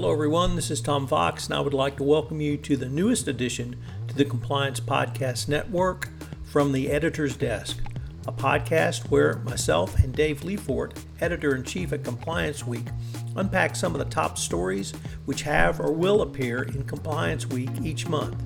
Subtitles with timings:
[0.00, 0.54] Hello, everyone.
[0.54, 3.74] This is Tom Fox, and I would like to welcome you to the newest addition
[4.06, 6.08] to the Compliance Podcast Network
[6.44, 7.82] from the Editor's Desk,
[8.28, 12.86] a podcast where myself and Dave Lefort, editor in chief at Compliance Week,
[13.34, 14.92] unpack some of the top stories
[15.24, 18.40] which have or will appear in Compliance Week each month.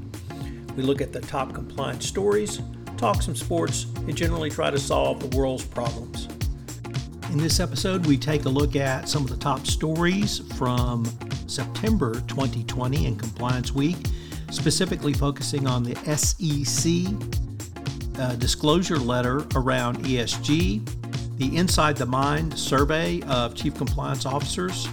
[0.74, 2.62] We look at the top compliance stories,
[2.96, 6.28] talk some sports, and generally try to solve the world's problems.
[7.30, 11.04] In this episode, we take a look at some of the top stories from
[11.52, 13.96] September 2020 in Compliance Week,
[14.50, 17.12] specifically focusing on the SEC
[18.18, 24.86] uh, disclosure letter around ESG, the Inside the Mind survey of chief compliance officers,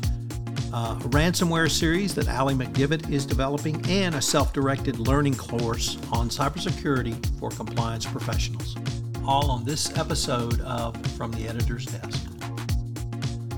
[0.74, 5.98] uh, a ransomware series that Allie McDevitt is developing, and a self directed learning course
[6.12, 8.76] on cybersecurity for compliance professionals.
[9.26, 12.39] All on this episode of From the Editor's Desk.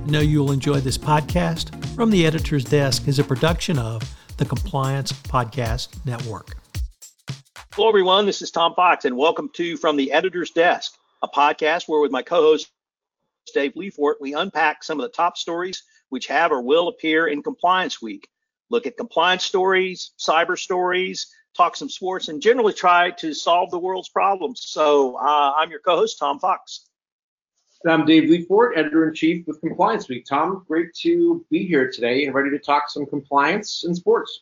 [0.01, 1.75] I know you'll enjoy this podcast.
[1.95, 4.01] From the Editor's Desk is a production of
[4.37, 6.57] the Compliance Podcast Network.
[7.73, 8.25] Hello, everyone.
[8.25, 12.11] This is Tom Fox, and welcome to From the Editor's Desk, a podcast where, with
[12.11, 12.71] my co host
[13.53, 17.43] Dave Lefort, we unpack some of the top stories which have or will appear in
[17.43, 18.27] Compliance Week.
[18.71, 23.79] Look at compliance stories, cyber stories, talk some sports, and generally try to solve the
[23.79, 24.63] world's problems.
[24.65, 26.87] So uh, I'm your co host, Tom Fox.
[27.87, 30.25] I'm Dave Lefort, editor in chief with Compliance Week.
[30.25, 34.41] Tom, great to be here today and ready to talk some compliance and sports.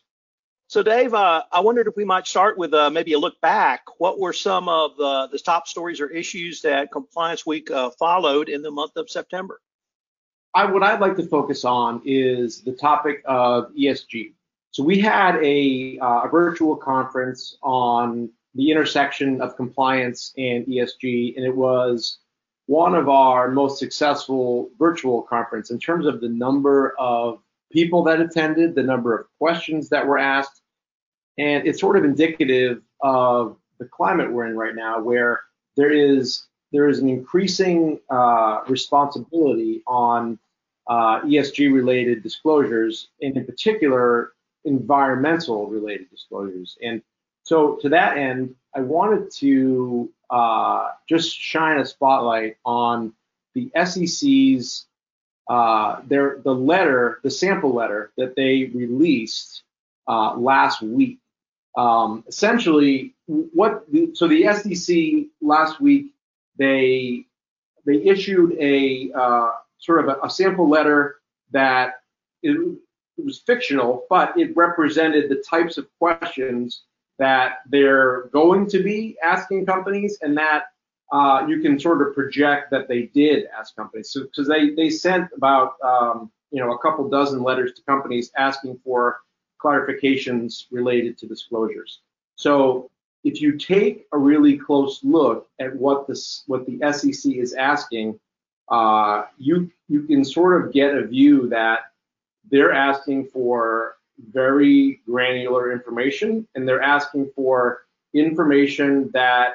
[0.66, 3.82] So, Dave, uh, I wondered if we might start with uh, maybe a look back.
[3.98, 8.50] What were some of the, the top stories or issues that Compliance Week uh, followed
[8.50, 9.60] in the month of September?
[10.54, 14.34] I, what I'd like to focus on is the topic of ESG.
[14.70, 21.36] So, we had a, uh, a virtual conference on the intersection of compliance and ESG,
[21.36, 22.18] and it was
[22.70, 27.40] one of our most successful virtual conference in terms of the number of
[27.72, 30.62] people that attended, the number of questions that were asked,
[31.36, 35.40] and it's sort of indicative of the climate we're in right now, where
[35.76, 40.38] there is there is an increasing uh, responsibility on
[40.86, 46.78] uh, ESG related disclosures, and in particular environmental related disclosures.
[46.80, 47.02] And
[47.42, 53.12] so to that end, I wanted to uh, just shine a spotlight on
[53.54, 54.86] the SEC's
[55.48, 59.64] uh, their the letter, the sample letter that they released
[60.06, 61.18] uh, last week.
[61.76, 66.12] Um, essentially, what so the SEC last week
[66.56, 67.26] they
[67.84, 71.16] they issued a uh, sort of a, a, sample letter
[71.50, 71.94] that
[72.42, 72.52] it,
[73.18, 76.82] it was fictional, but it represented the types of questions
[77.20, 80.64] that they're going to be asking companies and that
[81.12, 84.10] uh, you can sort of project that they did ask companies.
[84.10, 88.32] So because they they sent about um, you know a couple dozen letters to companies
[88.36, 89.20] asking for
[89.62, 92.00] clarifications related to disclosures.
[92.36, 92.90] So
[93.22, 98.18] if you take a really close look at what this what the SEC is asking,
[98.70, 101.80] uh, you you can sort of get a view that
[102.50, 103.96] they're asking for
[104.32, 107.82] very granular information and they're asking for
[108.14, 109.54] information that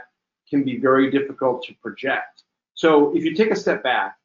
[0.49, 2.43] can be very difficult to project.
[2.75, 4.17] So if you take a step back,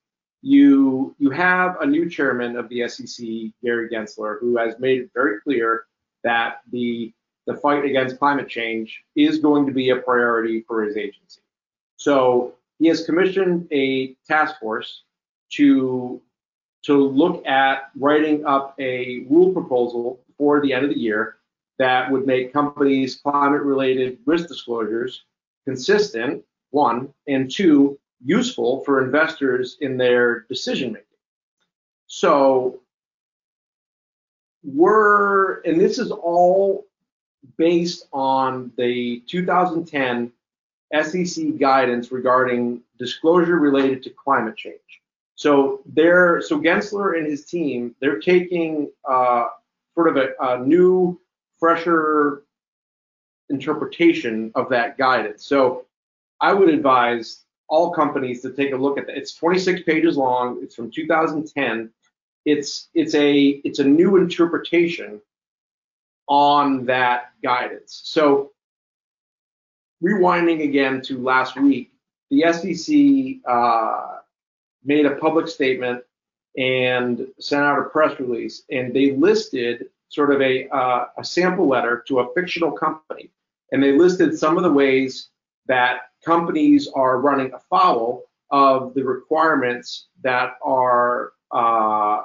[0.43, 3.27] you you have a new chairman of the SEC,
[3.63, 5.85] Gary Gensler, who has made it very clear
[6.25, 7.13] that the
[7.47, 11.41] the fight against climate change is going to be a priority for his agency.
[11.97, 15.03] So he has commissioned a task force
[15.53, 16.21] to
[16.83, 21.37] to look at writing up a rule proposal before the end of the year
[21.79, 25.25] that would make companies' climate related risk disclosures
[25.67, 31.07] consistent, one, and two, useful for investors in their decision making.
[32.07, 32.81] So
[34.65, 36.87] we're, and this is all
[37.59, 40.33] based on the 2010
[41.03, 44.81] SEC guidance regarding disclosure related to climate change.
[45.35, 49.47] So they're so Gensler and his team they're taking uh,
[50.01, 51.21] sort of a, a new,
[51.59, 52.45] fresher
[53.51, 55.45] interpretation of that guidance.
[55.45, 55.85] So
[56.41, 59.19] I would advise all companies to take a look at that.
[59.19, 60.61] It's 26 pages long.
[60.63, 61.91] It's from 2010.
[62.47, 65.21] It's it's a it's a new interpretation
[66.27, 68.01] on that guidance.
[68.05, 68.53] So
[70.03, 71.93] rewinding again to last week,
[72.31, 74.21] the SEC uh,
[74.83, 76.03] made a public statement
[76.57, 81.69] and sent out a press release, and they listed sort of a, uh, a sample
[81.69, 83.31] letter to a fictional company,
[83.73, 85.29] and they listed some of the ways
[85.67, 92.23] that companies are running afoul of the requirements that are uh,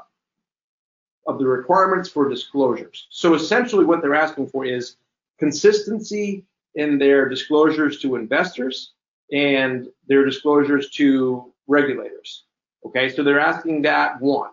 [1.27, 3.07] of the requirements for disclosures.
[3.09, 4.97] So essentially what they're asking for is
[5.39, 6.45] consistency
[6.75, 8.91] in their disclosures to investors
[9.31, 12.43] and their disclosures to regulators.
[12.85, 14.51] Okay, so they're asking that one.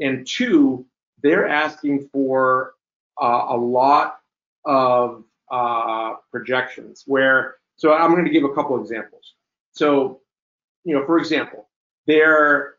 [0.00, 0.86] And two,
[1.22, 2.74] they're asking for
[3.20, 4.18] uh, a lot
[4.64, 9.34] of uh, projections where, so I'm going to give a couple examples.
[9.72, 10.20] So,
[10.84, 11.68] you know, for example,
[12.06, 12.74] they're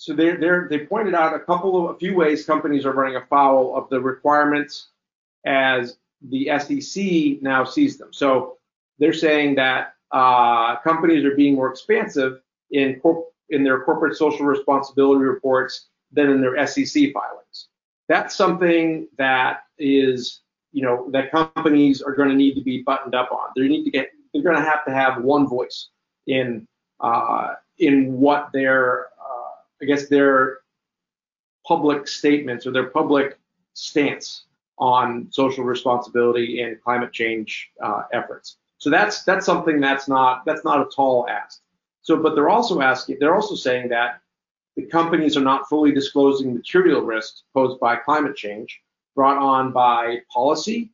[0.00, 3.76] so they're they pointed out a couple of a few ways companies are running afoul
[3.76, 4.90] of the requirements
[5.44, 8.12] as the SEC now sees them.
[8.12, 8.58] So
[8.98, 14.46] they're saying that uh, companies are being more expansive in corp- in their corporate social
[14.46, 17.68] responsibility reports than in their SEC filings.
[18.08, 20.40] That's something that is
[20.72, 23.48] you know that companies are going to need to be buttoned up on.
[23.56, 25.88] They need to get they're going to have to have one voice
[26.26, 26.66] in
[27.00, 30.58] uh, in what their uh, I guess their
[31.66, 33.38] public statements or their public
[33.74, 34.44] stance
[34.78, 38.56] on social responsibility and climate change uh, efforts.
[38.78, 41.60] So that's that's something that's not that's not a tall ask.
[42.02, 44.20] So, but they're also asking, they're also saying that
[44.76, 48.80] the companies are not fully disclosing material risks posed by climate change
[49.14, 50.92] brought on by policy,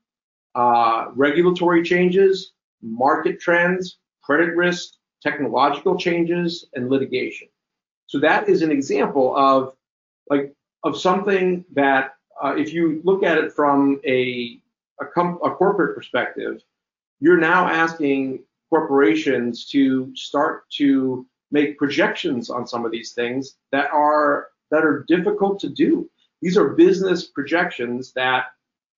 [0.54, 7.48] uh, regulatory changes, market trends, credit risk, technological changes, and litigation.
[8.06, 9.74] So that is an example of
[10.30, 10.54] like
[10.84, 14.58] of something that uh, if you look at it from a
[15.00, 16.62] a, a corporate perspective,
[17.20, 23.90] you're now asking corporations to start to make projections on some of these things that
[23.92, 26.10] are that are difficult to do.
[26.42, 28.46] These are business projections that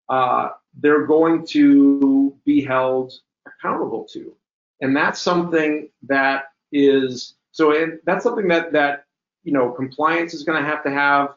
[0.09, 3.13] uh, they're going to be held
[3.45, 4.33] accountable to,
[4.81, 7.75] and that's something that is so.
[7.75, 9.05] And that's something that that
[9.43, 11.35] you know compliance is going to have to have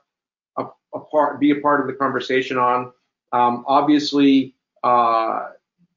[0.57, 2.93] a, a, part, be a part of the conversation on.
[3.33, 5.49] Um, obviously, uh,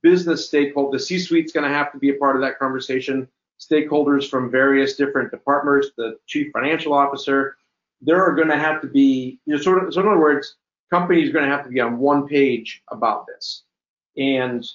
[0.04, 3.28] business stakeholder, the C-suite is going to have to be a part of that conversation.
[3.60, 7.58] Stakeholders from various different departments, the chief financial officer,
[8.02, 10.56] there are going to have to be, you know, sort of, so in other words,
[10.90, 13.64] companies are going to have to be on one page about this.
[14.18, 14.68] And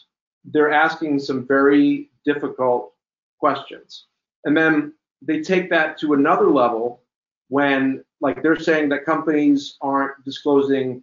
[0.45, 2.93] they're asking some very difficult
[3.41, 4.07] questions.
[4.45, 7.03] And then they take that to another level
[7.49, 11.03] when, like, they're saying that companies aren't disclosing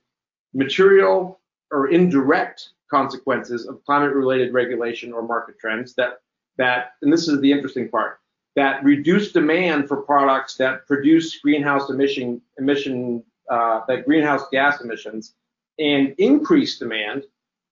[0.53, 1.39] material
[1.71, 6.19] or indirect consequences of climate-related regulation or market trends that
[6.57, 8.19] that and this is the interesting part
[8.55, 15.33] that reduce demand for products that produce greenhouse emission emission uh, that greenhouse gas emissions
[15.79, 17.23] and increase demand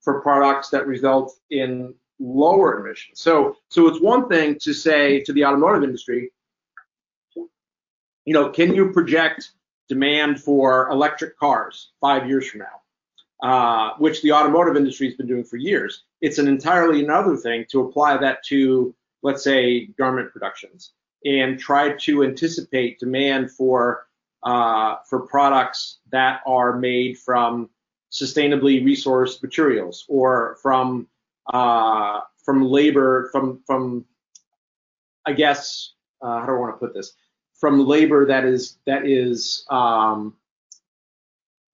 [0.01, 3.21] for products that result in lower emissions.
[3.21, 6.31] So so it's one thing to say to the automotive industry,
[7.35, 9.51] you know, can you project
[9.87, 12.80] demand for electric cars five years from now?
[13.41, 16.03] Uh, which the automotive industry has been doing for years.
[16.21, 18.93] It's an entirely another thing to apply that to,
[19.23, 20.91] let's say, garment productions
[21.25, 24.07] and try to anticipate demand for
[24.43, 27.69] uh, for products that are made from
[28.11, 31.07] sustainably resourced materials or from
[31.53, 34.05] uh, from labor from from
[35.25, 37.13] I guess uh, how do I want to put this
[37.59, 40.35] from labor that is that is um,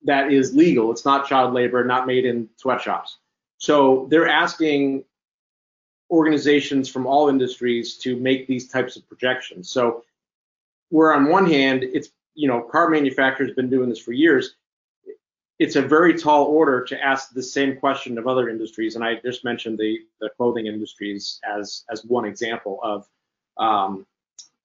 [0.04, 0.92] that is legal.
[0.92, 3.18] It's not child labor, not made in sweatshops.
[3.58, 5.04] So they're asking
[6.10, 9.70] organizations from all industries to make these types of projections.
[9.70, 10.04] So
[10.90, 14.56] where on one hand, it's you know, car manufacturers have been doing this for years.
[15.60, 19.16] It's a very tall order to ask the same question of other industries, and I
[19.16, 23.08] just mentioned the the clothing industries as as one example of
[23.58, 24.06] um,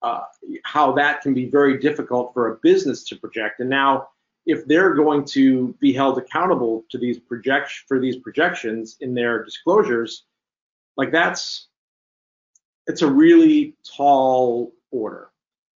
[0.03, 0.21] uh,
[0.63, 3.59] how that can be very difficult for a business to project.
[3.59, 4.09] And now
[4.45, 9.43] if they're going to be held accountable to these project for these projections in their
[9.43, 10.25] disclosures,
[10.97, 11.67] like that's
[12.87, 15.29] it's a really tall order.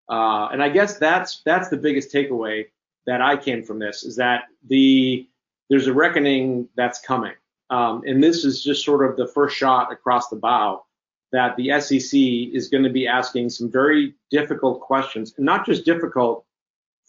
[0.09, 2.65] Uh, and I guess that's that's the biggest takeaway
[3.05, 5.27] that I came from this is that the
[5.69, 7.33] there's a reckoning that's coming,
[7.69, 10.85] um, and this is just sort of the first shot across the bow
[11.31, 12.17] that the SEC
[12.53, 16.45] is going to be asking some very difficult questions, not just difficult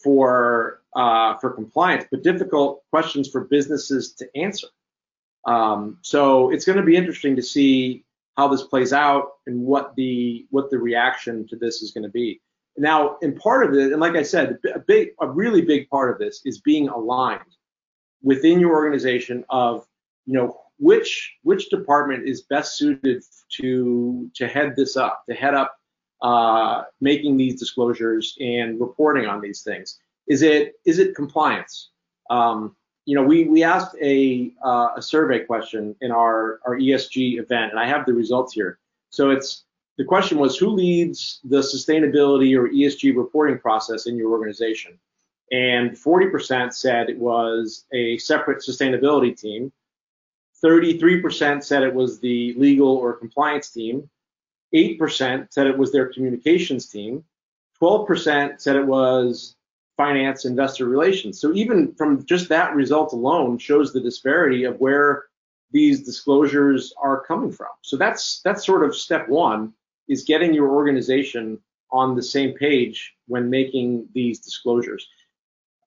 [0.03, 4.67] for uh, for compliance, but difficult questions for businesses to answer.
[5.45, 8.03] Um, so it's going to be interesting to see
[8.35, 12.09] how this plays out and what the what the reaction to this is going to
[12.09, 12.41] be.
[12.77, 16.11] Now, in part of it, and like I said, a big, a really big part
[16.11, 17.41] of this is being aligned
[18.21, 19.87] within your organization of,
[20.25, 23.23] you know, which which department is best suited
[23.57, 25.75] to to head this up, to head up
[26.21, 29.99] uh, making these disclosures and reporting on these things.
[30.27, 31.89] Is it is it compliance?
[32.29, 37.39] Um, you know, we we asked a uh, a survey question in our our ESG
[37.39, 38.79] event, and I have the results here.
[39.09, 39.63] So it's
[39.97, 44.99] the question was who leads the sustainability or ESG reporting process in your organization?
[45.51, 49.71] And 40% said it was a separate sustainability team.
[50.63, 54.09] 33% said it was the legal or compliance team.
[54.75, 57.23] 8% said it was their communications team.
[57.81, 59.55] 12% said it was
[59.97, 61.41] finance investor relations.
[61.41, 65.25] So even from just that result alone shows the disparity of where
[65.71, 67.67] these disclosures are coming from.
[67.81, 69.73] So that's that's sort of step 1
[70.07, 71.59] is getting your organization
[71.91, 75.07] on the same page when making these disclosures.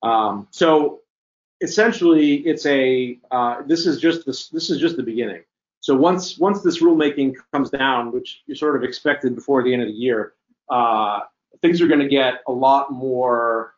[0.03, 1.01] Um, so
[1.61, 5.45] essentially, it's a uh, this is just this this is just the beginning.
[5.81, 9.83] So once once this rulemaking comes down, which you sort of expected before the end
[9.83, 10.35] of the year,
[10.69, 11.21] uh,
[11.63, 13.75] things are going to get a lot more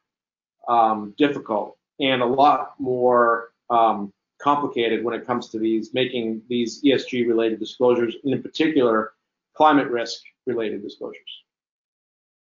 [0.69, 6.83] um, difficult and a lot more um, complicated when it comes to these making these
[6.83, 9.13] ESG related disclosures, and in particular,
[9.55, 11.21] climate risk related disclosures.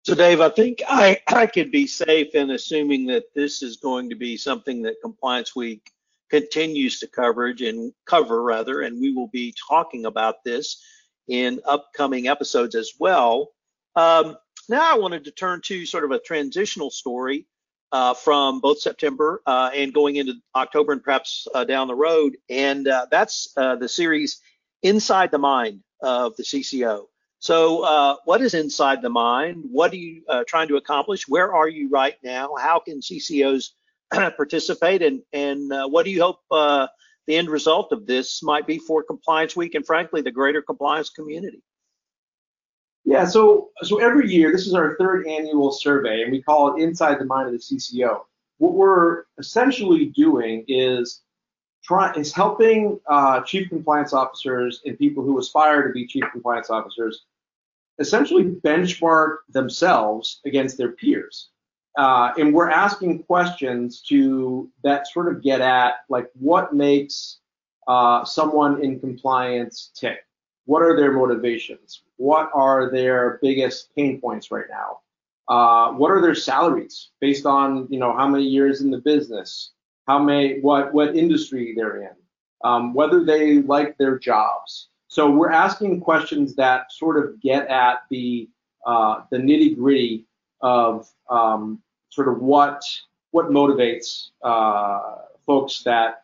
[0.03, 4.09] So, Dave, I think I, I could be safe in assuming that this is going
[4.09, 5.91] to be something that Compliance Week
[6.29, 10.83] continues to coverage and cover rather, and we will be talking about this
[11.27, 13.49] in upcoming episodes as well.
[13.95, 14.37] Um,
[14.67, 17.47] now, I wanted to turn to sort of a transitional story
[17.91, 22.37] uh, from both September uh, and going into October and perhaps uh, down the road,
[22.49, 24.41] and uh, that's uh, the series
[24.83, 27.05] Inside the Mind of the CCO.
[27.39, 29.63] So, uh, what is inside the mind?
[29.71, 31.27] What are you trying to accomplish?
[31.27, 32.55] Where are you right now?
[32.59, 33.69] How can CCOs
[34.11, 35.01] participate?
[35.01, 36.89] And, and what do you hope the
[37.37, 41.63] end result of this might be for Compliance Week and, frankly, the greater compliance community?
[43.09, 46.83] Yeah, so so every year, this is our third annual survey, and we call it
[46.83, 48.21] Inside the Mind of the CCO.
[48.59, 51.23] What we're essentially doing is
[51.83, 56.69] try is helping uh, chief compliance officers and people who aspire to be chief compliance
[56.69, 57.23] officers
[57.97, 61.49] essentially benchmark themselves against their peers.
[61.97, 67.39] Uh, and we're asking questions to that sort of get at like what makes
[67.87, 70.19] uh, someone in compliance tick.
[70.65, 72.03] What are their motivations?
[72.19, 74.99] What are their biggest pain points right now?
[75.47, 79.71] Uh, what are their salaries based on you know how many years in the business?
[80.09, 82.15] how may what what industry they're in,
[82.63, 84.89] um, whether they like their jobs.
[85.07, 88.49] So we're asking questions that sort of get at the
[88.87, 90.25] uh, the nitty gritty
[90.61, 92.83] of um, sort of what
[93.29, 96.23] what motivates uh, folks that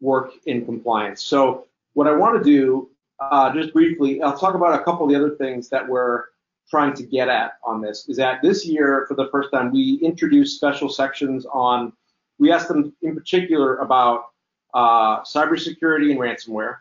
[0.00, 1.22] work in compliance.
[1.22, 5.10] So what I want to do, uh, just briefly, I'll talk about a couple of
[5.10, 6.24] the other things that we're
[6.68, 8.08] trying to get at on this.
[8.08, 11.92] Is that this year, for the first time, we introduced special sections on
[12.38, 14.26] we asked them in particular about
[14.74, 16.76] uh, cybersecurity and ransomware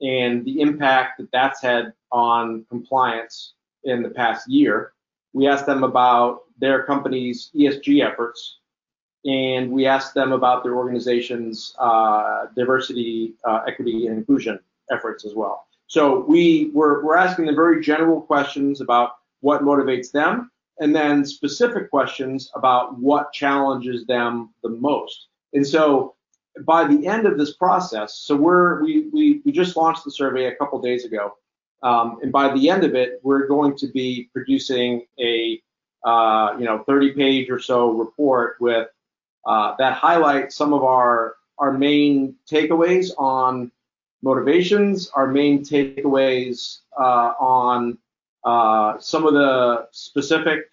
[0.00, 3.54] and the impact that that's had on compliance
[3.84, 4.92] in the past year.
[5.32, 8.58] We asked them about their company's ESG efforts,
[9.24, 14.58] and we asked them about their organization's uh, diversity, uh, equity, and inclusion
[14.90, 15.65] efforts as well.
[15.86, 20.50] So we were, we're asking them very general questions about what motivates them
[20.80, 25.28] and then specific questions about what challenges them the most.
[25.52, 26.14] And so
[26.64, 30.46] by the end of this process, so we're we we, we just launched the survey
[30.46, 31.34] a couple days ago,
[31.82, 35.60] um, and by the end of it, we're going to be producing a
[36.04, 38.88] uh, you know 30 page or so report with
[39.46, 43.70] uh, that highlights some of our our main takeaways on
[44.26, 47.96] motivations, our main takeaways uh, on
[48.44, 50.64] uh, some of the specific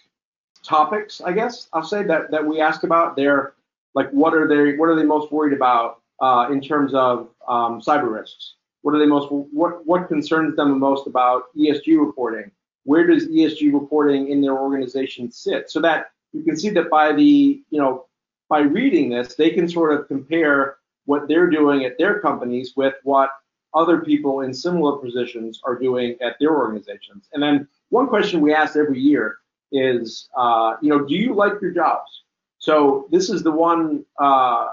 [0.63, 3.15] topics, I guess I'll say that that we ask about.
[3.15, 3.53] They're
[3.93, 4.75] like, what are they?
[4.77, 8.55] What are they most worried about uh, in terms of um, cyber risks?
[8.81, 9.31] What are they most?
[9.31, 12.51] What what concerns them the most about ESG reporting?
[12.85, 15.69] Where does ESG reporting in their organization sit?
[15.69, 18.05] So that you can see that by the you know
[18.49, 22.95] by reading this, they can sort of compare what they're doing at their companies with
[23.03, 23.29] what
[23.73, 27.27] other people in similar positions are doing at their organizations.
[27.33, 29.37] And then one question we ask every year
[29.71, 32.23] is, uh, you know, do you like your jobs?
[32.59, 34.67] So this is the one, uh,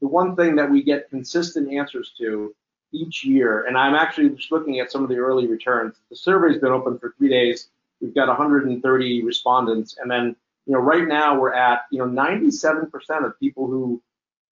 [0.00, 2.54] the one thing that we get consistent answers to
[2.92, 3.66] each year.
[3.66, 5.96] And I'm actually just looking at some of the early returns.
[6.10, 7.68] The survey's been open for three days.
[8.00, 10.36] We've got 130 respondents, and then
[10.66, 12.90] you know right now we're at you know 97%
[13.24, 14.02] of people who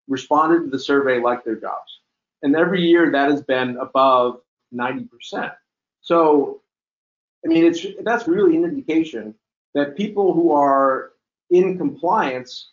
[0.09, 2.01] responded to the survey like their jobs
[2.45, 4.41] and every year that has been above
[4.73, 5.53] 90%.
[6.03, 6.61] So,
[7.45, 9.35] I mean, it's that's really an indication
[9.75, 11.13] that people who are
[11.51, 12.71] in compliance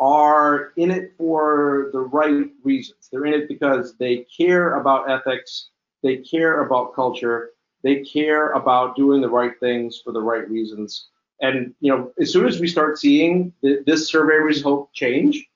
[0.00, 3.08] are in it for the right reasons.
[3.10, 5.70] They're in it because they care about ethics,
[6.02, 7.50] they care about culture,
[7.82, 11.08] they care about doing the right things for the right reasons.
[11.40, 15.46] And you know, as soon as we start seeing th- this survey result change,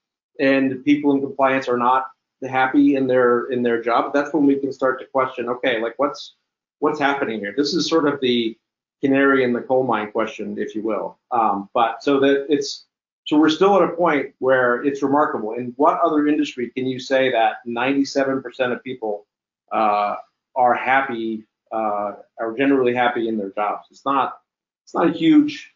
[0.41, 2.07] and people in compliance are not
[2.45, 5.95] happy in their in their job, that's when we can start to question, okay, like
[5.97, 6.35] what's
[6.79, 7.55] what's happening here?
[7.57, 8.57] This is sort of the
[9.03, 11.19] canary in the coal mine question, if you will.
[11.31, 12.87] Um, but so that it's
[13.27, 15.55] so we're still at a point where it's remarkable.
[15.55, 19.27] In what other industry can you say that 97% of people
[19.73, 20.17] uh,
[20.55, 23.87] are happy, uh, are generally happy in their jobs?
[23.91, 24.41] It's not,
[24.85, 25.73] it's not a huge,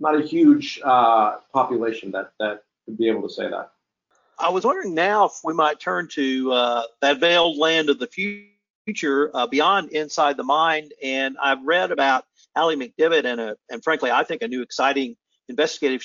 [0.00, 3.70] not a huge uh, population that that could be able to say that.
[4.40, 8.06] I was wondering now if we might turn to uh, that veiled land of the
[8.86, 10.92] future uh, beyond inside the mind.
[11.02, 15.16] And I've read about Allie McDevitt and a, and frankly, I think a new exciting
[15.48, 16.02] investigative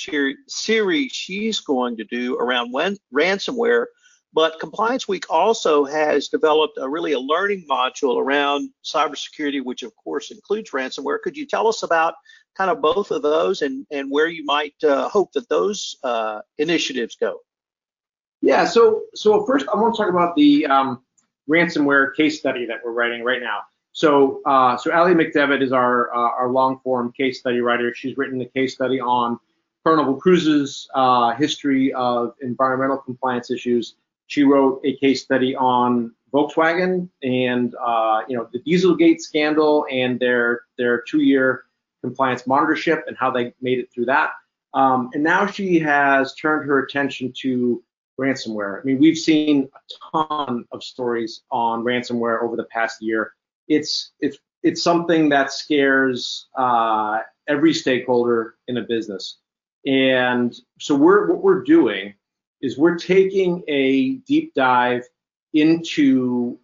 [0.48, 3.86] series she's going to do around when, ransomware.
[4.34, 9.96] But Compliance Week also has developed a really a learning module around cybersecurity, which of
[9.96, 11.22] course includes ransomware.
[11.22, 12.16] Could you tell us about
[12.58, 16.40] kind of both of those and, and where you might uh, hope that those uh,
[16.58, 17.38] initiatives go?
[18.44, 21.02] Yeah, so so first I want to talk about the um,
[21.50, 23.60] ransomware case study that we're writing right now.
[23.94, 27.94] So, uh, so Allie McDevitt is our uh, our long form case study writer.
[27.96, 29.40] She's written a case study on
[29.86, 33.96] Carnival Cruises' uh, history of environmental compliance issues.
[34.28, 40.20] She wrote a case study on Volkswagen and uh, you know the Dieselgate scandal and
[40.20, 41.64] their their two year
[42.02, 44.32] compliance monitorship and how they made it through that.
[44.74, 47.82] Um, and now she has turned her attention to
[48.20, 48.82] ransomware.
[48.82, 53.34] I mean, we've seen a ton of stories on ransomware over the past year
[53.68, 59.40] it's it's it's something that scares uh, every stakeholder in a business.
[59.86, 62.14] And so we're what we're doing
[62.62, 65.04] is we're taking a deep dive
[65.54, 66.58] into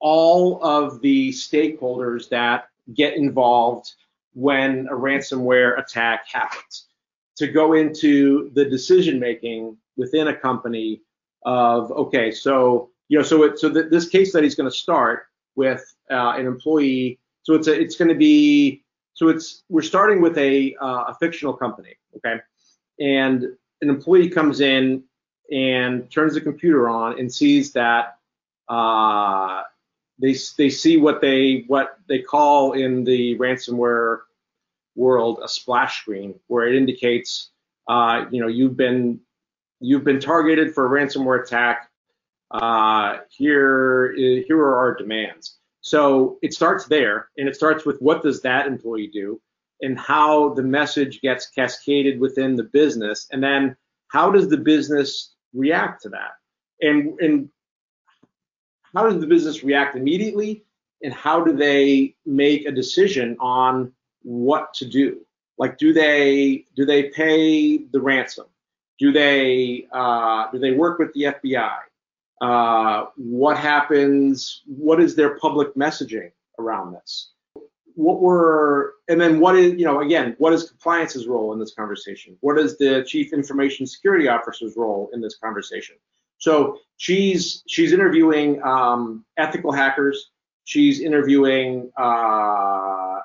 [0.00, 3.92] all of the stakeholders that get involved
[4.32, 6.86] when a ransomware attack happens
[7.36, 11.02] to go into the decision making within a company
[11.44, 14.76] of okay so you know so it so th- this case study is going to
[14.76, 17.18] start with uh, an employee.
[17.42, 21.16] So it's a, it's going to be so it's we're starting with a uh, a
[21.20, 22.40] fictional company, okay,
[23.00, 23.42] and
[23.82, 25.02] an employee comes in
[25.50, 28.18] and turns the computer on and sees that
[28.68, 29.62] uh,
[30.18, 34.20] they they see what they what they call in the ransomware
[34.94, 37.50] world a splash screen, where it indicates
[37.88, 39.20] uh, you know you've been
[39.80, 41.90] you've been targeted for a ransomware attack
[42.50, 45.58] uh, here, here are our demands.
[45.80, 49.40] So it starts there, and it starts with what does that employee do,
[49.80, 53.76] and how the message gets cascaded within the business, and then
[54.08, 56.32] how does the business react to that,
[56.80, 57.48] and and
[58.94, 60.64] how does the business react immediately,
[61.02, 65.20] and how do they make a decision on what to do?
[65.58, 68.46] Like, do they do they pay the ransom?
[68.98, 71.78] Do they uh, do they work with the FBI?
[72.40, 74.62] Uh, what happens?
[74.66, 77.32] What is their public messaging around this?
[77.94, 81.74] What were, and then what is, you know, again, what is compliance's role in this
[81.74, 82.36] conversation?
[82.40, 85.96] What is the chief information security officer's role in this conversation?
[86.38, 90.30] So she's she's interviewing um, ethical hackers.
[90.64, 93.20] She's interviewing uh,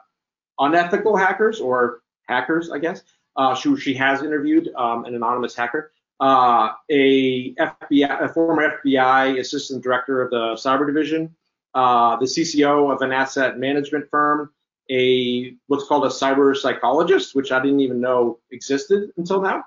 [0.60, 3.04] unethical hackers or hackers, I guess.
[3.36, 5.92] Uh, she, she has interviewed um, an anonymous hacker
[6.24, 11.36] uh, a FBI, a former FBI assistant director of the cyber division,
[11.74, 14.52] uh, the CCO of an asset management firm,
[14.90, 19.66] a what's called a cyber psychologist, which I didn't even know existed until now.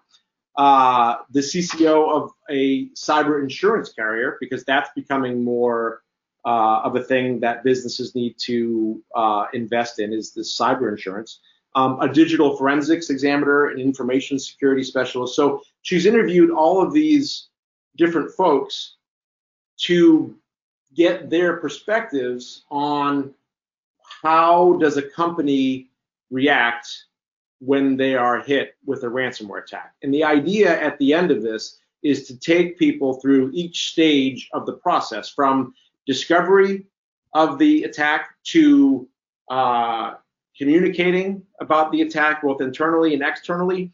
[0.56, 6.02] Uh, the CCO of a cyber insurance carrier, because that's becoming more
[6.46, 11.40] uh, of a thing that businesses need to uh, invest in, is the cyber insurance
[11.76, 15.36] um, a digital forensics examiner, an information security specialist.
[15.36, 17.48] So she's interviewed all of these
[17.96, 18.96] different folks
[19.82, 20.34] to
[20.94, 23.34] get their perspectives on
[24.22, 25.90] how does a company
[26.30, 26.88] react
[27.60, 29.94] when they are hit with a ransomware attack.
[30.02, 34.48] And the idea at the end of this is to take people through each stage
[34.54, 35.74] of the process from
[36.06, 36.86] discovery
[37.34, 39.06] of the attack to
[39.50, 40.14] uh,
[40.56, 43.92] communicating about the attack both internally and externally,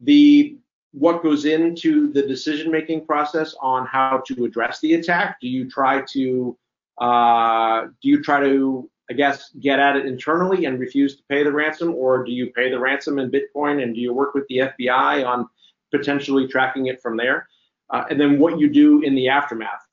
[0.00, 0.56] the
[0.92, 5.40] what goes into the decision making process on how to address the attack.
[5.40, 6.56] Do you try to
[6.98, 11.42] uh, do you try to I guess get at it internally and refuse to pay
[11.42, 14.46] the ransom, or do you pay the ransom in Bitcoin and do you work with
[14.48, 15.48] the FBI on
[15.90, 17.48] potentially tracking it from there,
[17.90, 19.86] uh, and then what you do in the aftermath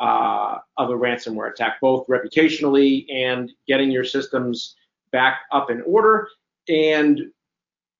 [0.00, 4.76] uh, of a ransomware attack, both reputationally and getting your systems
[5.10, 6.28] back up in order,
[6.68, 7.30] and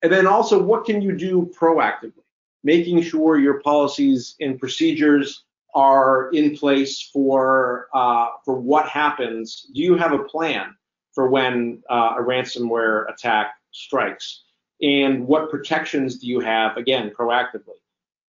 [0.03, 2.25] and then also what can you do proactively,
[2.63, 5.45] making sure your policies and procedures
[5.75, 9.67] are in place for uh, for what happens.
[9.75, 10.77] Do you have a plan
[11.13, 14.45] for when uh, a ransomware attack strikes?
[14.81, 17.79] And what protections do you have again proactively?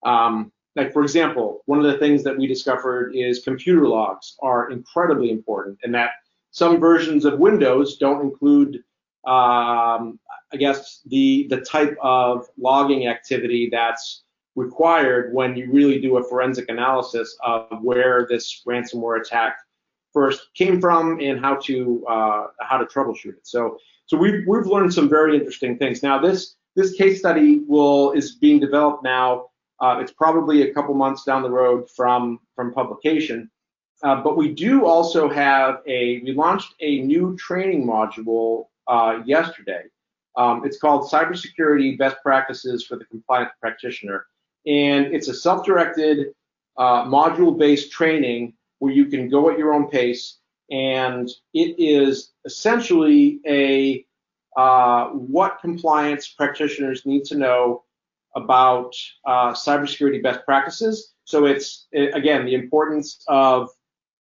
[0.04, 4.72] Um, like for example, one of the things that we discovered is computer logs are
[4.72, 6.12] incredibly important, and that
[6.52, 8.78] some versions of Windows don't include,
[9.28, 10.20] um,
[10.52, 14.24] I guess, the the type of logging activity that's
[14.56, 19.58] required when you really do a forensic analysis of where this ransomware attack
[20.12, 23.48] first came from and how to uh, how to troubleshoot it.
[23.48, 26.02] So so we've we've learned some very interesting things.
[26.02, 29.46] Now this this case study will is being developed now.
[29.82, 33.50] Uh, it's probably a couple months down the road from from publication.
[34.02, 39.84] Uh, but we do also have a we launched a new training module uh, yesterday.
[40.38, 44.26] Um, it's called Cybersecurity Best Practices for the Compliance Practitioner
[44.66, 46.28] and it's a self-directed
[46.78, 50.38] uh, module-based training where you can go at your own pace,
[50.70, 54.06] and it is essentially a
[54.58, 57.84] uh, what compliance practitioners need to know
[58.36, 58.94] about
[59.26, 61.14] uh, cybersecurity best practices.
[61.24, 63.70] So it's again the importance of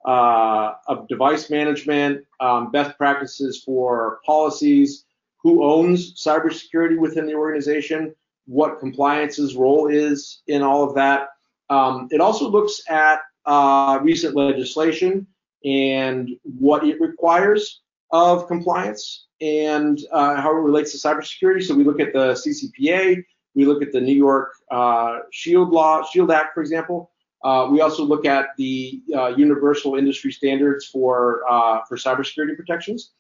[0.06, 5.06] uh, of device management, um, best practices for policies,
[5.42, 8.14] who owns cybersecurity within the organization,
[8.46, 11.30] what compliance's role is in all of that.
[11.70, 15.28] Um, it also looks at uh, recent legislation
[15.64, 17.82] and what it requires
[18.12, 21.64] of compliance and uh, how it relates to cybersecurity.
[21.64, 23.24] So we look at the CCPA,
[23.56, 27.12] we look at the New York uh, Shield Law, Shield Act, for example.
[27.44, 33.12] Uh, we also look at the uh, universal industry standards for uh, for cybersecurity protections.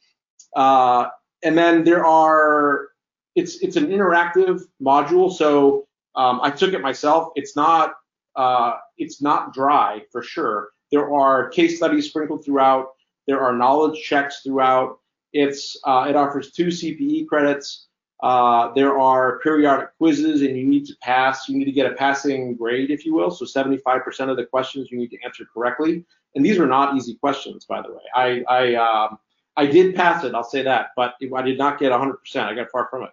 [0.56, 2.90] and then there are
[3.36, 5.32] it's it's an interactive module.
[5.32, 7.32] So um, I took it myself.
[7.36, 7.94] It's not
[8.36, 10.70] uh, it's not dry for sure.
[10.92, 12.90] There are case studies sprinkled throughout.
[13.28, 15.00] There are knowledge checks throughout.
[15.34, 17.88] It's uh, it offers two CPE credits.
[18.22, 21.48] Uh, there are periodic quizzes, and you need to pass.
[21.48, 23.32] You need to get a passing grade, if you will.
[23.32, 26.06] So 75% of the questions you need to answer correctly.
[26.36, 28.04] And these are not easy questions, by the way.
[28.16, 29.20] I I, um,
[29.56, 32.16] I did pass it, I'll say that, but I did not get 100%.
[32.38, 33.10] I got far from it.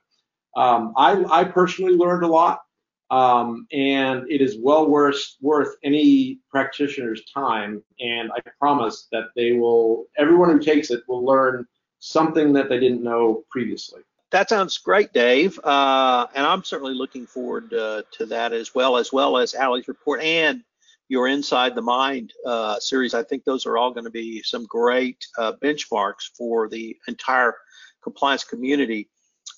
[0.56, 2.62] Um, I, I, personally learned a lot,
[3.10, 7.82] um, and it is well worth worth any practitioner's time.
[8.00, 11.66] And I promise that they will, everyone who takes it will learn
[11.98, 14.00] something that they didn't know previously.
[14.36, 18.98] That sounds great, Dave, uh, and I'm certainly looking forward uh, to that as well,
[18.98, 20.62] as well as Allie's report and
[21.08, 23.14] your Inside the Mind uh, series.
[23.14, 27.54] I think those are all going to be some great uh, benchmarks for the entire
[28.02, 29.08] compliance community.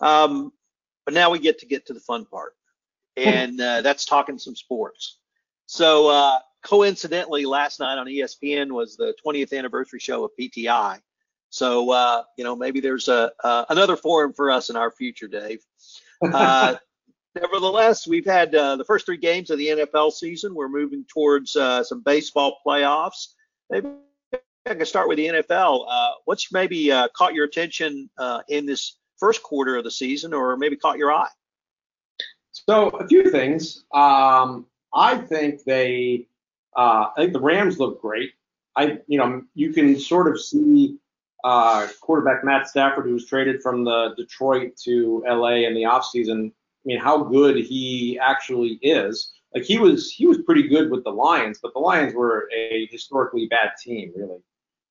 [0.00, 0.52] Um,
[1.04, 2.54] but now we get to get to the fun part,
[3.16, 5.18] and uh, that's talking some sports.
[5.66, 11.00] So uh, coincidentally, last night on ESPN was the 20th anniversary show of PTI.
[11.50, 15.60] So uh, you know maybe there's a another forum for us in our future, Dave.
[16.20, 16.74] Uh,
[17.40, 20.52] nevertheless, we've had uh, the first three games of the NFL season.
[20.52, 23.28] We're moving towards uh, some baseball playoffs.
[23.70, 23.88] Maybe
[24.66, 25.86] I can start with the NFL.
[26.24, 28.10] what's maybe caught your attention
[28.48, 31.28] in this first quarter of the season or maybe caught your eye?
[32.66, 33.84] So a few things.
[33.92, 36.26] Um, I think they,
[36.76, 38.32] uh, I think the Rams look great.
[38.76, 40.98] I, you know, you can sort of see
[41.44, 46.48] uh, quarterback Matt Stafford, who was traded from the Detroit to LA in the offseason.
[46.48, 49.32] I mean, how good he actually is.
[49.54, 52.86] Like he was, he was pretty good with the Lions, but the Lions were a
[52.90, 54.38] historically bad team, really.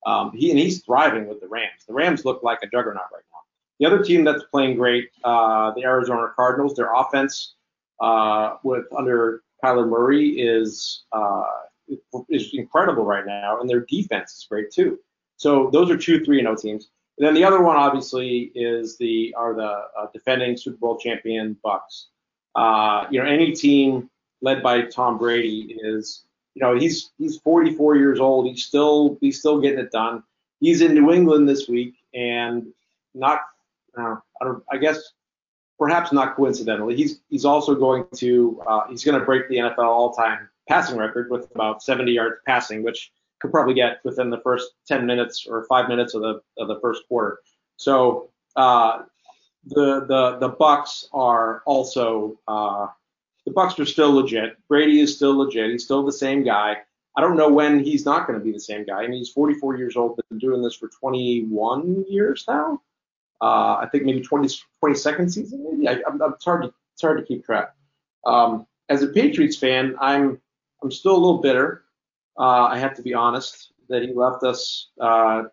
[0.06, 1.84] Um, he and he's thriving with the Rams.
[1.86, 3.40] The Rams look like a juggernaut right now.
[3.78, 7.54] The other team that's playing great, uh, the Arizona Cardinals, their offense
[8.00, 11.44] uh, with under Kyler Murray is uh,
[12.28, 14.98] is incredible right now, and their defense is great too.
[15.38, 16.88] So those are two three and zero oh teams.
[17.16, 21.56] And then the other one obviously is the are the uh, defending Super Bowl champion
[21.64, 22.06] Bucs.
[22.54, 26.24] Uh, you know, any team led by Tom Brady is,
[26.54, 28.46] you know, he's he's 44 years old.
[28.46, 30.22] He's still he's still getting it done.
[30.60, 32.66] He's in New England this week, and
[33.14, 33.40] not
[33.96, 35.12] uh, I, I, guess
[35.78, 39.78] perhaps not coincidentally, he's he's also going to uh, he's going to break the NFL
[39.78, 44.72] all-time passing record with about 70 yards passing, which could probably get within the first
[44.86, 47.38] 10 minutes or five minutes of the of the first quarter.
[47.76, 49.02] So uh,
[49.66, 52.88] the the the Bucs are also uh,
[53.46, 54.56] the Bucs are still legit.
[54.68, 55.70] Brady is still legit.
[55.70, 56.78] He's still the same guy.
[57.16, 58.98] I don't know when he's not going to be the same guy.
[58.98, 62.80] I mean, he's 44 years old, been doing this for 21 years now.
[63.40, 64.48] Uh, I think maybe 20,
[64.84, 65.88] 22nd season, maybe.
[65.88, 67.74] I, I'm, it's hard to it's hard to keep track.
[68.26, 70.40] Um, as a Patriots fan, I'm
[70.82, 71.84] I'm still a little bitter.
[72.38, 74.90] Uh, I have to be honest that he left us.
[75.00, 75.44] Uh,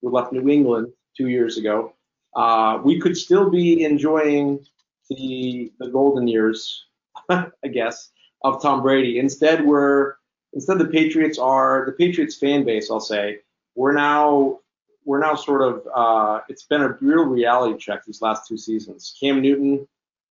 [0.00, 1.94] we left New England two years ago.
[2.34, 4.64] Uh, we could still be enjoying
[5.08, 6.86] the the golden years,
[7.28, 8.10] I guess,
[8.42, 9.18] of Tom Brady.
[9.18, 10.14] Instead, we're
[10.52, 12.90] instead the Patriots are the Patriots fan base.
[12.90, 13.40] I'll say
[13.74, 14.60] we're now
[15.04, 19.14] we're now sort of uh, it's been a real reality check these last two seasons.
[19.20, 19.86] Cam Newton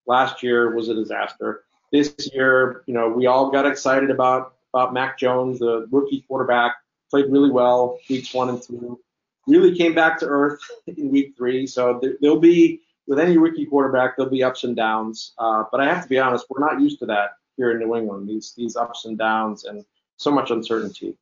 [0.07, 1.63] last year was a disaster.
[1.91, 6.75] This year, you know, we all got excited about about Mac Jones, the rookie quarterback,
[7.09, 8.99] played really well weeks one and two.
[9.47, 11.67] Really came back to earth in week three.
[11.67, 15.33] So there, will be with any rookie quarterback, there'll be ups and downs.
[15.37, 17.95] Uh, but I have to be honest, we're not used to that here in New
[17.95, 18.29] England.
[18.29, 19.83] These these ups and downs and
[20.17, 21.15] so much uncertainty.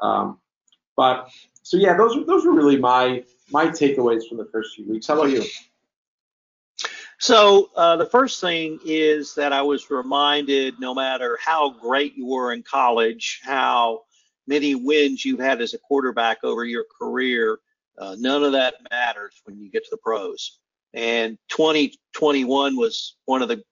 [0.00, 0.38] Um,
[0.96, 1.28] but
[1.62, 5.06] so yeah, those those are really my my takeaways from the first few weeks.
[5.06, 5.44] How about you?
[7.22, 12.26] So uh, the first thing is that I was reminded, no matter how great you
[12.26, 14.02] were in college, how
[14.48, 17.60] many wins you've had as a quarterback over your career,
[17.96, 20.58] uh, none of that matters when you get to the pros.
[20.94, 23.62] And 2021 was one of the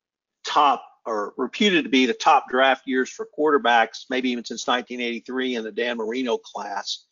[0.47, 5.57] top or reputed to be the top draft years for quarterbacks, maybe even since 1983
[5.57, 7.05] in the Dan Marino class.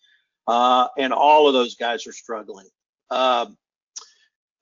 [0.46, 2.68] Uh, and all of those guys are struggling.
[3.10, 3.56] Um,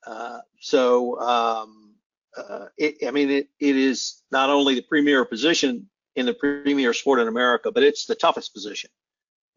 [0.07, 1.95] uh, so, um,
[2.37, 6.93] uh, it, I mean, it, it is not only the premier position in the premier
[6.93, 8.91] sport in America, but it's the toughest position.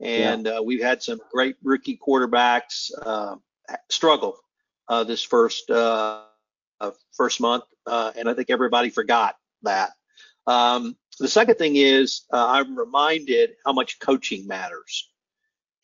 [0.01, 0.59] And yeah.
[0.59, 3.35] Uh, we've had some great rookie quarterbacks uh,
[3.89, 4.37] struggle
[4.87, 5.67] uh, this first
[7.11, 9.91] first month, and I think everybody forgot that.
[10.47, 15.08] Um, the second thing is uh, I'm reminded how much coaching matters.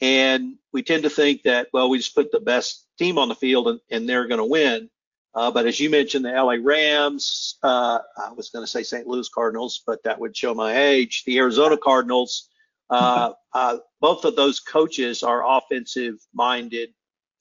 [0.01, 3.35] And we tend to think that, well, we just put the best team on the
[3.35, 4.89] field and, and they're going to win.
[5.33, 9.05] Uh, but as you mentioned, the LA Rams, uh, I was going to say St.
[9.05, 11.23] Louis Cardinals, but that would show my age.
[11.25, 12.49] The Arizona Cardinals,
[12.89, 16.93] uh, uh both of those coaches are offensive minded,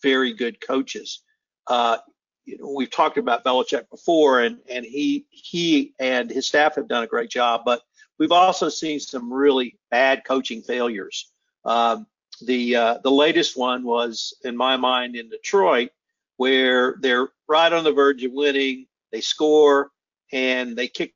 [0.02, 1.22] very good coaches.
[1.68, 1.98] Uh,
[2.44, 6.88] you know, we've talked about Belichick before, and and he he and his staff have
[6.88, 7.80] done a great job, but
[8.18, 11.30] we've also seen some really bad coaching failures.
[11.64, 12.06] Um,
[12.40, 15.90] the uh, the latest one was, in my mind, in Detroit,
[16.37, 19.90] where they're right on the verge of winning, they score,
[20.33, 21.14] and they kick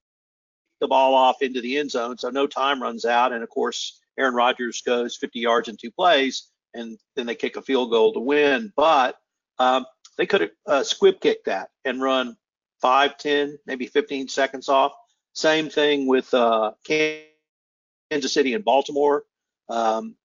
[0.81, 4.01] the ball off into the end zone, so no time runs out, and of course
[4.19, 8.13] Aaron Rodgers goes 50 yards in two plays, and then they kick a field goal
[8.13, 8.73] to win.
[8.77, 9.17] But
[9.59, 12.37] um, they could have uh, squib kicked that and run
[12.81, 14.93] five, 10, maybe 15 seconds off.
[15.33, 19.25] Same thing with uh, Kansas City and Baltimore.
[19.69, 20.17] Um,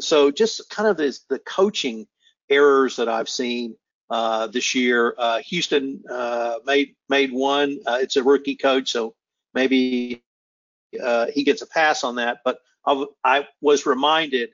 [0.00, 2.06] so just kind of this, the coaching
[2.48, 3.76] errors that I've seen
[4.10, 5.14] uh, this year.
[5.18, 7.78] Uh, Houston uh, made made one.
[7.86, 9.14] Uh, it's a rookie coach, so
[9.54, 10.22] maybe
[11.02, 12.38] uh, he gets a pass on that.
[12.44, 14.50] But I, I was reminded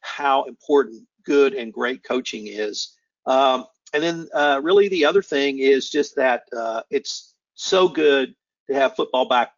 [0.00, 2.94] how important good and great coaching is.
[3.26, 8.34] Um, and then uh, really the other thing is just that uh, it's so good
[8.68, 9.52] to have football back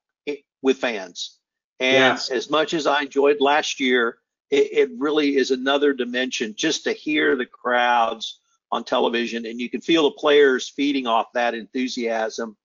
[0.63, 1.39] with fans.
[1.81, 2.31] And yes.
[2.31, 4.19] as much as I enjoyed last year,
[4.51, 9.71] it, it, really is another dimension just to hear the crowds on television, and you
[9.71, 12.57] can feel the players feeding off that enthusiasm.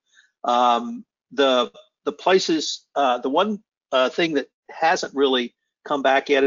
[0.44, 1.72] Um, the
[2.04, 6.44] the places, uh, the one uh, thing that hasn't really come back yet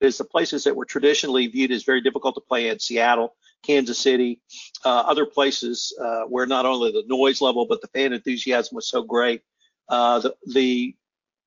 [0.00, 3.98] is the places that were traditionally viewed as very difficult to play in Seattle Kansas
[3.98, 4.40] City,
[4.84, 8.88] uh, other places uh, where not only the noise level but the fan enthusiasm was
[8.88, 9.42] so great.
[9.88, 10.96] Uh, the, the,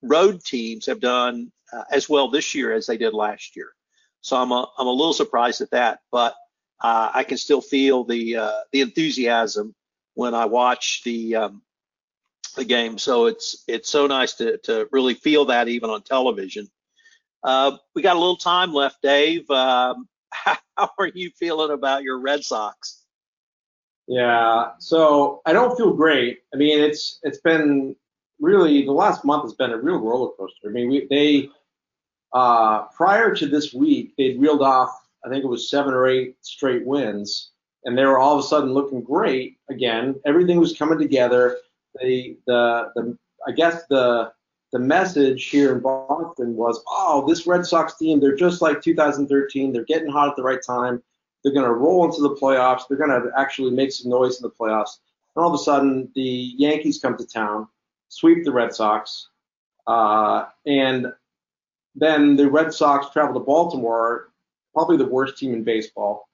[0.01, 3.69] road teams have done uh, as well this year as they did last year.
[4.21, 6.33] So I'm a, I'm a little surprised at that, but
[6.83, 9.75] uh, I can still feel the uh, the enthusiasm
[10.15, 11.61] when I watch the um,
[12.55, 12.97] the game.
[12.97, 16.67] So it's it's so nice to to really feel that even on television.
[17.43, 19.49] we got a little time left, Dave.
[19.49, 23.05] Um, how are you feeling about your Red Sox?
[24.07, 26.39] Yeah, so I don't feel great.
[26.53, 27.95] I mean, it's it's been
[28.39, 30.69] really the last month has been a real roller coaster.
[30.69, 31.49] I mean, we, they
[32.33, 34.91] uh, prior to this week they'd reeled off
[35.25, 37.51] I think it was seven or eight straight wins,
[37.83, 40.15] and they were all of a sudden looking great again.
[40.25, 41.57] Everything was coming together.
[41.99, 43.17] They the the
[43.47, 44.31] I guess the
[44.71, 49.71] the message here in Boston was, oh, this Red Sox team, they're just like 2013.
[49.71, 51.01] They're getting hot at the right time.
[51.41, 52.81] They're going to roll into the playoffs.
[52.87, 54.97] They're going to actually make some noise in the playoffs.
[55.35, 57.67] And all of a sudden, the Yankees come to town,
[58.09, 59.29] sweep the Red Sox,
[59.87, 61.13] Uh, and
[61.95, 64.31] then the Red Sox traveled to Baltimore,
[64.73, 66.27] probably the worst team in baseball,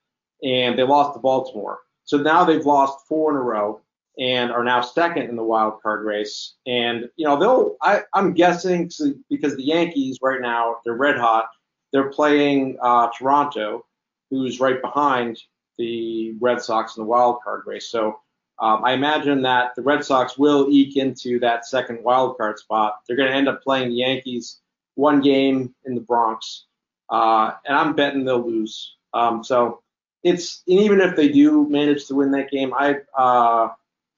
[0.44, 1.80] and they lost to Baltimore.
[2.06, 3.82] So now they've lost four in a row
[4.20, 6.56] and are now second in the wild card race.
[6.66, 8.90] And you know they'll, I, I'm guessing
[9.30, 11.50] because the Yankees right now they're red hot.
[11.92, 13.86] They're playing uh, Toronto,
[14.30, 15.38] who's right behind
[15.78, 17.90] the Red Sox in the wild card race.
[17.90, 18.20] So
[18.60, 23.00] um, I imagine that the Red Sox will eke into that second wild card spot.
[23.08, 24.60] They're going to end up playing the Yankees
[24.96, 26.66] one game in the Bronx,
[27.10, 28.96] uh, and I'm betting they'll lose.
[29.14, 29.82] Um, so
[30.24, 33.70] it's and even if they do manage to win that game, I uh,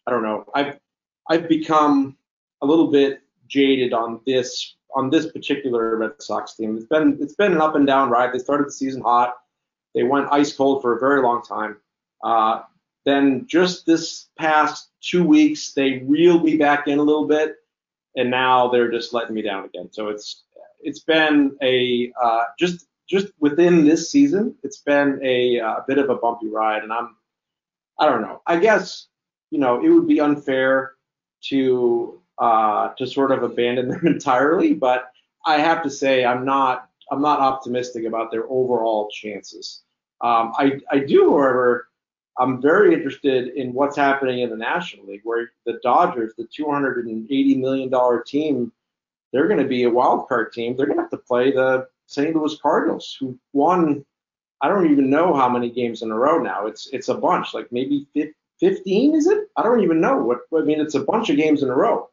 [0.05, 0.45] I don't know.
[0.53, 0.77] I've
[1.29, 2.17] I've become
[2.61, 6.75] a little bit jaded on this on this particular Red Sox team.
[6.75, 8.33] It's been it's been an up and down ride.
[8.33, 9.35] They started the season hot.
[9.95, 11.77] They went ice cold for a very long time.
[12.23, 12.61] Uh,
[13.05, 17.55] then just this past two weeks, they reeled me back in a little bit,
[18.15, 19.89] and now they're just letting me down again.
[19.91, 20.43] So it's
[20.81, 26.09] it's been a uh, just just within this season, it's been a, a bit of
[26.09, 27.15] a bumpy ride, and I'm
[27.99, 28.41] I don't know.
[28.47, 29.07] I guess
[29.51, 30.93] you know it would be unfair
[31.49, 35.11] to uh, to sort of abandon them entirely, but
[35.45, 39.81] I have to say I'm not I'm not optimistic about their overall chances.
[40.21, 41.89] Um, I I do, however,
[42.39, 47.55] I'm very interested in what's happening in the National League, where the Dodgers, the 280
[47.55, 48.71] million dollar team,
[49.31, 50.75] they're going to be a wild card team.
[50.75, 52.35] They're going to have to play the St.
[52.35, 54.05] Louis Cardinals, who won
[54.63, 56.67] I don't even know how many games in a row now.
[56.67, 58.07] It's it's a bunch, like maybe
[58.61, 59.49] 15, is it?
[59.57, 60.39] I don't even know what.
[60.57, 62.09] I mean, it's a bunch of games in a row.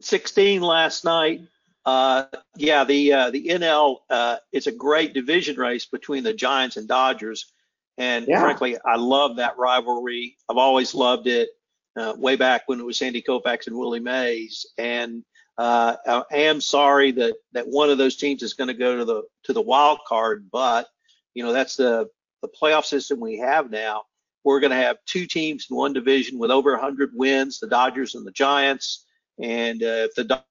[0.00, 1.40] 16 last night.
[1.86, 2.24] Uh,
[2.56, 6.86] yeah, the uh, the NL uh, it's a great division race between the Giants and
[6.86, 7.53] Dodgers,
[7.98, 8.40] and yeah.
[8.40, 10.36] frankly, I love that rivalry.
[10.48, 11.48] I've always loved it,
[11.96, 15.24] uh, way back when it was Sandy Koufax and Willie Mays, and
[15.58, 19.04] uh, I am sorry that that one of those teams is going to go to
[19.04, 20.88] the to the wild card, but
[21.34, 22.08] you know that's the
[22.42, 24.02] the playoff system we have now.
[24.44, 28.14] We're going to have two teams in one division with over 100 wins, the Dodgers
[28.14, 29.06] and the Giants.
[29.40, 30.42] And uh, if the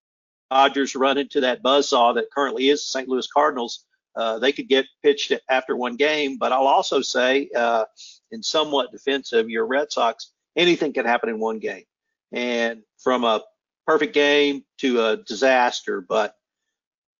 [0.50, 3.08] Dodgers run into that buzzsaw that currently is the St.
[3.08, 6.38] Louis Cardinals, uh, they could get pitched after one game.
[6.38, 7.86] But I'll also say, uh,
[8.32, 11.84] in somewhat defense of your Red Sox, anything can happen in one game.
[12.32, 13.44] And from a
[13.86, 16.36] perfect game to a disaster, but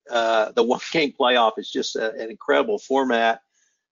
[0.10, 3.42] uh, the one game playoff is just a, an incredible format.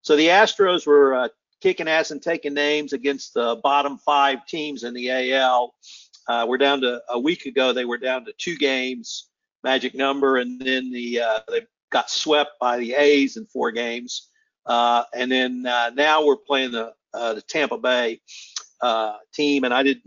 [0.02, 1.28] So the Astros were uh,
[1.62, 5.74] kicking ass and taking names against the bottom five teams in the AL.
[6.28, 7.74] Uh, we're down to a week ago.
[7.74, 9.30] They were down to two games,
[9.64, 14.30] magic number, and then the uh, they got swept by the A's in four games.
[14.66, 18.22] Uh, and then uh, now we're playing the uh, the Tampa Bay
[18.82, 20.02] uh, team, and I did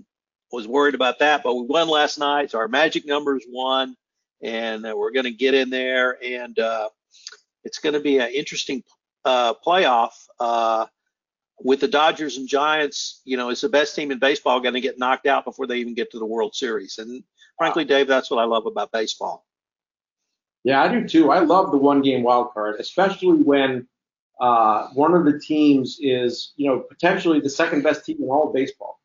[0.50, 3.96] was worried about that, but we won last night, so our magic numbers won,
[4.40, 6.56] and we're going to get in there, and
[7.64, 8.84] it's going to be an interesting
[9.26, 10.12] playoff
[11.60, 14.80] with the Dodgers and Giants, you know, is the best team in baseball going to
[14.80, 16.98] get knocked out before they even get to the World Series?
[16.98, 17.24] And
[17.58, 19.44] frankly, Dave, that's what I love about baseball.
[20.64, 21.30] Yeah, I do too.
[21.30, 23.86] I love the one game wild card, especially when
[24.40, 28.48] uh, one of the teams is, you know, potentially the second best team in all
[28.48, 28.98] of baseball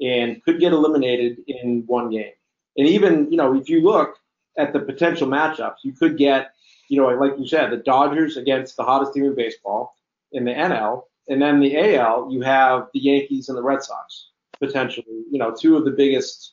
[0.00, 2.32] and could get eliminated in one game.
[2.76, 4.18] And even, you know, if you look
[4.58, 6.52] at the potential matchups, you could get,
[6.88, 9.96] you know, like you said, the Dodgers against the hottest team in baseball
[10.32, 14.30] in the NL and then the AL, you have the Yankees and the Red Sox
[14.60, 15.24] potentially.
[15.30, 16.52] You know, two of the biggest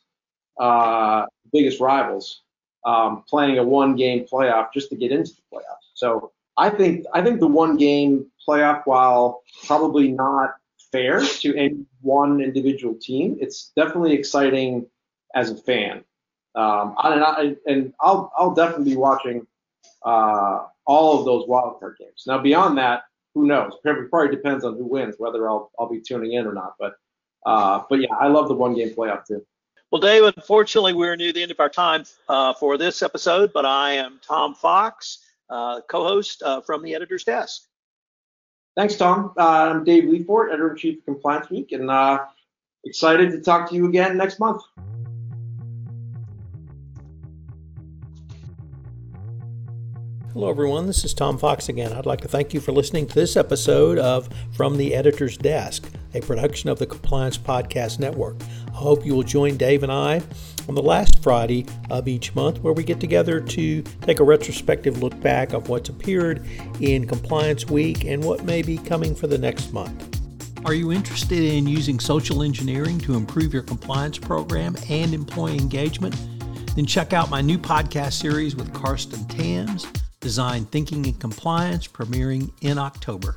[0.58, 2.42] uh, biggest rivals
[2.84, 5.88] um, playing a one-game playoff just to get into the playoffs.
[5.94, 10.54] So I think I think the one-game playoff, while probably not
[10.92, 14.86] fair to any one individual team, it's definitely exciting
[15.34, 16.04] as a fan.
[16.54, 19.46] Um, and, I, and I'll I'll definitely be watching
[20.04, 22.24] uh, all of those wild card games.
[22.26, 23.72] Now beyond that, who knows?
[23.82, 26.74] Probably depends on who wins, whether I'll I'll be tuning in or not.
[26.78, 26.94] But
[27.44, 29.44] uh, but yeah, I love the one game playoff too.
[29.94, 33.64] Well, Dave, unfortunately, we're near the end of our time uh, for this episode, but
[33.64, 37.68] I am Tom Fox, uh, co-host uh, from the editor's desk.
[38.76, 39.32] Thanks, Tom.
[39.38, 42.24] Uh, I'm Dave Lefort, editor in chief of Compliance Week, and uh,
[42.84, 44.62] excited to talk to you again next month.
[50.32, 50.88] Hello, everyone.
[50.88, 51.92] This is Tom Fox again.
[51.92, 55.88] I'd like to thank you for listening to this episode of From the Editor's Desk,
[56.12, 58.34] a production of the Compliance Podcast Network.
[58.74, 60.20] I hope you will join Dave and I
[60.68, 65.00] on the last Friday of each month, where we get together to take a retrospective
[65.00, 66.44] look back of what's appeared
[66.80, 70.10] in Compliance Week and what may be coming for the next month.
[70.64, 76.16] Are you interested in using social engineering to improve your compliance program and employee engagement?
[76.74, 79.86] Then check out my new podcast series with Karsten Tams,
[80.18, 83.36] Design Thinking and Compliance, premiering in October.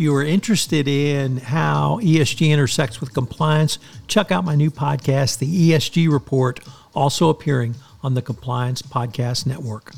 [0.00, 5.70] You are interested in how ESG intersects with compliance, check out my new podcast, The
[5.70, 6.58] ESG Report,
[6.94, 9.92] also appearing on the Compliance Podcast Network.